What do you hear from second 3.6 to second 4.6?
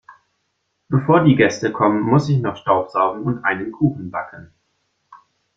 Kuchen backen.